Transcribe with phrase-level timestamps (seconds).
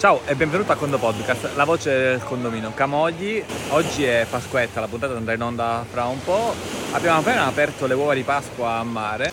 [0.00, 3.44] Ciao e benvenuto a Condo Podcast, la voce del condominio Camogli.
[3.68, 6.54] Oggi è Pasquetta, la puntata andrà in onda fra un po'.
[6.92, 9.30] Abbiamo appena aperto le uova di Pasqua a mare.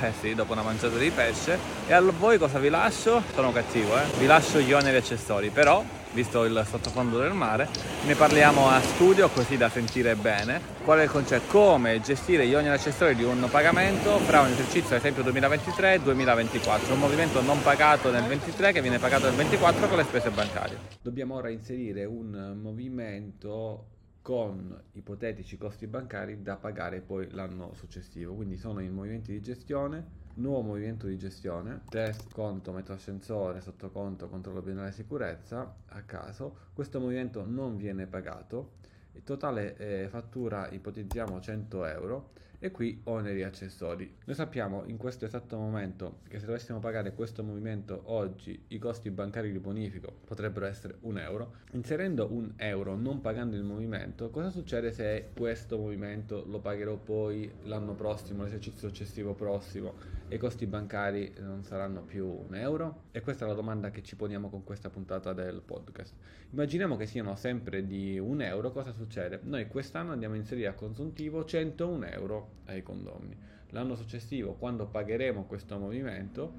[0.00, 1.56] Eh sì, dopo una mangiata di pesce.
[1.86, 3.22] E a voi cosa vi lascio?
[3.32, 4.02] Sono cattivo, eh?
[4.18, 7.68] Vi lascio gli oneri accessori, però visto il sottofondo del mare.
[8.06, 10.60] Ne parliamo a studio così da sentire bene.
[10.84, 11.50] Qual è il concetto?
[11.52, 16.00] Come gestire gli oneri accessori di un pagamento fra un esercizio ad esempio 2023 e
[16.00, 20.30] 2024, un movimento non pagato nel 23 che viene pagato nel 24 con le spese
[20.30, 20.78] bancarie.
[21.00, 23.86] Dobbiamo ora inserire un movimento
[24.22, 28.34] con ipotetici costi bancari da pagare poi l'anno successivo.
[28.34, 34.28] Quindi sono i movimenti di gestione nuovo movimento di gestione, test, conto, metro ascensore, sottoconto,
[34.28, 38.80] controllo biennale sicurezza, a caso, questo movimento non viene pagato,
[39.12, 44.18] il totale eh, fattura ipotizziamo 100 euro e qui oneri accessori.
[44.24, 49.10] Noi sappiamo in questo esatto momento che se dovessimo pagare questo movimento oggi i costi
[49.10, 51.54] bancari di bonifico potrebbero essere un euro.
[51.72, 57.50] Inserendo un euro non pagando il movimento, cosa succede se questo movimento lo pagherò poi
[57.64, 63.02] l'anno prossimo, l'esercizio successivo prossimo e i costi bancari non saranno più un euro?
[63.10, 66.14] E questa è la domanda che ci poniamo con questa puntata del podcast.
[66.52, 69.40] Immaginiamo che siano sempre di un euro, cosa succede?
[69.42, 73.36] Noi quest'anno andiamo a inserire a consuntivo 101 euro ai condomini.
[73.72, 76.54] L'anno successivo, quando pagheremo questo movimento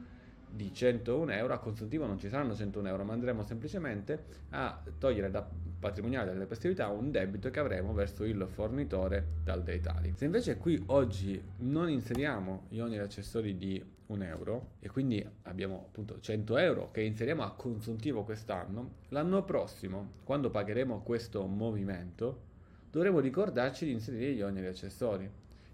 [0.55, 5.31] di 101 euro, a consuntivo non ci saranno 101 euro, ma andremo semplicemente a togliere
[5.31, 5.47] da
[5.79, 10.13] patrimoniale delle festività un debito che avremo verso il fornitore dal Deitali.
[10.15, 15.85] Se invece qui oggi non inseriamo gli oneri accessori di un euro e quindi abbiamo
[15.87, 22.51] appunto 100 euro che inseriamo a consuntivo quest'anno, l'anno prossimo, quando pagheremo questo movimento,
[22.91, 25.27] dovremo ricordarci di inserire gli oneri accessori.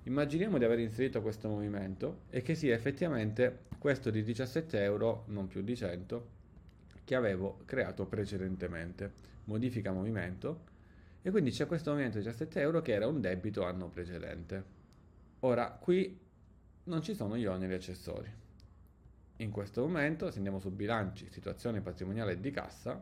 [0.10, 5.46] Immaginiamo di aver inserito questo movimento e che sia effettivamente questo di 17 euro, non
[5.46, 6.28] più di 100,
[7.04, 9.12] che avevo creato precedentemente.
[9.44, 10.62] Modifica movimento
[11.22, 14.64] e quindi c'è questo movimento di 17 euro che era un debito anno precedente.
[15.42, 16.20] Ora qui
[16.86, 18.32] non ci sono gli oneri accessori.
[19.38, 23.00] In questo momento, se andiamo su bilanci, situazione patrimoniale di cassa,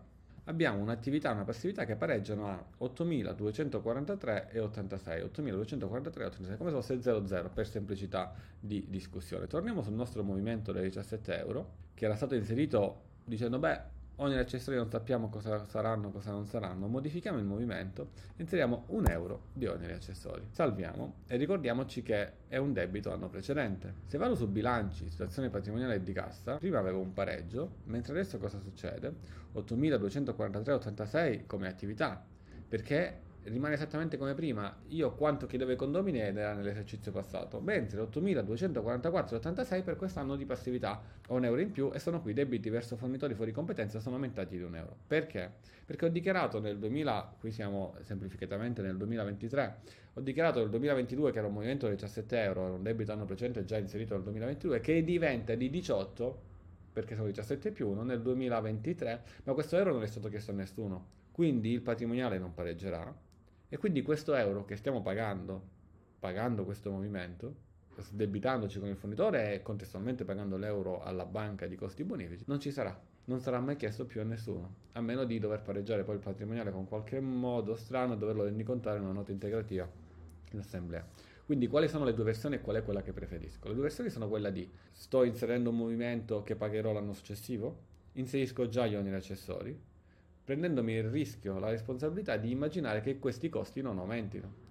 [0.47, 6.75] abbiamo un'attività, una passività che pareggiano a 8.243 e 86, 8.243 e 86, come se
[6.75, 9.47] fosse 0,0 per semplicità di discussione.
[9.47, 14.77] Torniamo sul nostro movimento dei 17 euro, che era stato inserito dicendo, beh, oneri accessori
[14.77, 19.93] non sappiamo cosa saranno, cosa non saranno, modifichiamo il movimento, inseriamo un euro di oneri
[19.93, 23.93] accessori, salviamo e ricordiamoci che è un debito anno precedente.
[24.07, 28.59] Se vado su bilanci, situazione patrimoniale di cassa, prima avevo un pareggio, mentre adesso cosa
[28.59, 29.13] succede?
[29.53, 32.23] 8.243,86 come attività,
[32.67, 34.75] perché rimane esattamente come prima.
[34.87, 41.35] Io quanto chiedevo ai condomini era nell'esercizio passato, mentre 8.244,86 per quest'anno di passività ho
[41.35, 44.63] un euro in più e sono qui debiti verso fornitori fuori competenza sono aumentati di
[44.63, 44.95] un euro.
[45.07, 45.51] Perché?
[45.85, 49.75] Perché ho dichiarato nel 2000, qui siamo semplificatamente nel 2023,
[50.13, 53.25] ho dichiarato nel 2022 che era un movimento di 17 euro, era un debito anno
[53.25, 56.45] precedente già inserito nel 2022, che diventa di 18
[56.91, 60.55] perché sono 17 più 1 nel 2023, ma questo euro non è stato chiesto a
[60.55, 61.05] nessuno.
[61.31, 63.13] Quindi il patrimoniale non pareggerà,
[63.69, 65.61] e quindi questo euro che stiamo pagando,
[66.19, 67.65] pagando questo movimento,
[68.11, 72.71] debitandoci con il fornitore e contestualmente pagando l'euro alla banca di costi bonifici, non ci
[72.71, 72.97] sarà.
[73.25, 76.71] Non sarà mai chiesto più a nessuno, a meno di dover pareggiare poi il patrimoniale
[76.71, 79.89] con qualche modo strano e doverlo rendicontare in una nota integrativa
[80.51, 81.05] in assemblea.
[81.45, 83.67] Quindi quali sono le due versioni e qual è quella che preferisco?
[83.67, 87.79] Le due versioni sono quella di sto inserendo un movimento che pagherò l'anno successivo,
[88.13, 89.77] inserisco già gli oneri accessori,
[90.47, 94.65] prendendomi il rischio, la responsabilità di immaginare che questi costi non aumentino.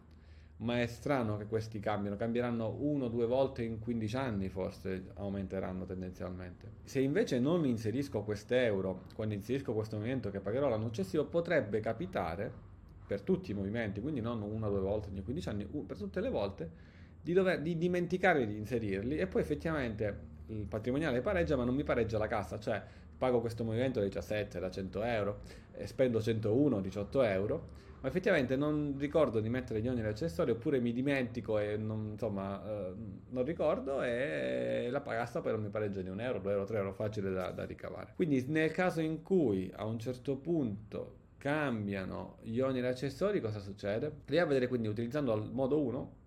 [0.61, 5.09] Ma è strano che questi cambiano, cambieranno uno o due volte in 15 anni forse
[5.17, 6.77] aumenteranno tendenzialmente.
[6.85, 12.51] Se invece non inserisco quest'euro, quando inserisco questo movimento che pagherò l'anno successivo, potrebbe capitare
[13.07, 16.23] per tutti i movimenti, quindi non una o due volte ogni 15 anni, per tutte
[16.23, 16.71] le volte,
[17.21, 21.85] di, dover, di dimenticare di inserirli e poi effettivamente il patrimoniale pareggia ma non mi
[21.85, 22.83] pareggia la cassa, cioè
[23.17, 25.41] pago questo movimento da 17 da 100 euro
[25.73, 27.69] e spendo 101, 18 euro,
[28.01, 32.63] ma effettivamente non ricordo di mettere gli oneri accessori oppure mi dimentico e non, insomma,
[32.65, 32.93] eh,
[33.31, 36.77] non ricordo e la pagassa poi non mi pareggia di un euro, 2 euro, 3
[36.79, 38.13] euro facile da, da ricavare.
[38.15, 44.07] Quindi nel caso in cui a un certo punto cambiano gli oneri accessori, cosa succede?
[44.27, 46.25] Andiamo a vedere quindi utilizzando il modo 1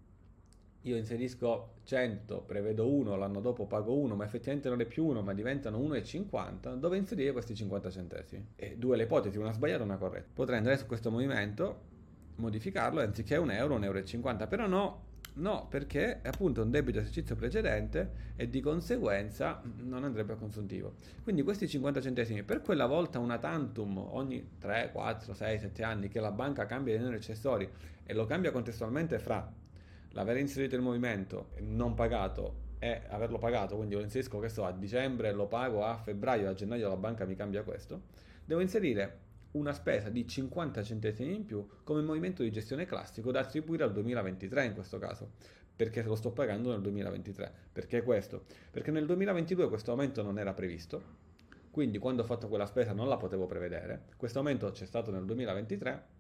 [0.81, 5.22] io inserisco 100, prevedo 1, l'anno dopo pago 1, ma effettivamente non è più 1,
[5.22, 8.46] ma diventano 1,50, dove inserire questi 50 centesimi.
[8.56, 10.30] E due le ipotesi, una sbagliata e una corretta.
[10.34, 11.81] Potrei andare su questo movimento,
[12.36, 15.08] modificarlo, anziché 1 euro, 1,50 euro, però no,
[15.40, 20.96] No, perché è appunto un debito esercizio precedente e di conseguenza non andrebbe a consuntivo.
[21.24, 26.08] Quindi questi 50 centesimi per quella volta una tantum ogni 3, 4, 6, 7 anni
[26.10, 27.70] che la banca cambia i denari accessori
[28.04, 29.50] e lo cambia contestualmente fra
[30.11, 35.31] l'aver inserito il movimento non pagato e averlo pagato, quindi lo inserisco so a dicembre,
[35.33, 38.03] lo pago a febbraio, a gennaio la banca mi cambia questo,
[38.45, 43.41] devo inserire una spesa di 50 centesimi in più come movimento di gestione classico da
[43.41, 45.31] attribuire al 2023 in questo caso,
[45.75, 47.51] perché lo sto pagando nel 2023.
[47.71, 48.45] Perché questo?
[48.69, 51.27] Perché nel 2022 questo aumento non era previsto,
[51.71, 55.25] quindi quando ho fatto quella spesa non la potevo prevedere, questo aumento c'è stato nel
[55.25, 56.17] 2023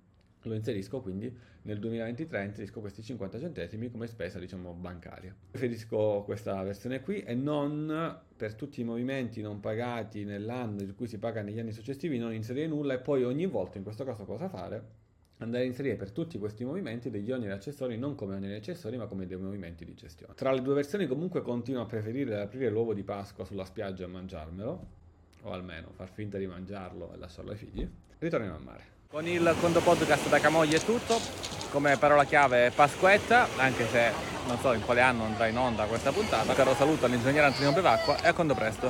[0.47, 5.35] lo inserisco quindi nel 2023 inserisco questi 50 centesimi come spesa diciamo bancaria.
[5.51, 11.07] Preferisco questa versione qui e non per tutti i movimenti non pagati nell'anno di cui
[11.07, 14.23] si paga negli anni successivi non inserire nulla e poi ogni volta in questo caso
[14.23, 14.97] cosa fare?
[15.41, 19.07] Andare a inserire per tutti questi movimenti degli oneri accessori non come oneri accessori ma
[19.07, 20.33] come dei movimenti di gestione.
[20.35, 24.07] Tra le due versioni comunque continuo a preferire aprire l'uovo di Pasqua sulla spiaggia e
[24.07, 24.87] mangiarmelo
[25.43, 27.89] o almeno far finta di mangiarlo e lasciarlo ai figli.
[28.17, 31.19] Ritorniamo a mare con il conto podcast da Camogli è tutto,
[31.71, 34.11] come parola chiave Pasquetta, anche se
[34.45, 36.47] non so in quale anno andrà in onda questa puntata.
[36.47, 38.87] Un caro saluto all'ingegnere Antonio Bevacqua e a conto presto.